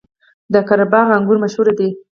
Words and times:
د 0.53 0.55
قره 0.67 0.85
باغ 0.91 1.07
انګور 1.17 1.37
مشهور 1.43 1.67
دي 1.79 1.89